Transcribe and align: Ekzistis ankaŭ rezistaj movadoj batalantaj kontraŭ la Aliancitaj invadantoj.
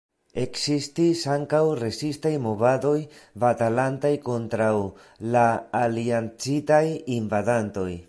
Ekzistis 0.43 1.19
ankaŭ 1.33 1.59
rezistaj 1.81 2.31
movadoj 2.47 2.95
batalantaj 3.45 4.13
kontraŭ 4.31 4.73
la 5.37 5.47
Aliancitaj 5.85 6.85
invadantoj. 7.23 7.91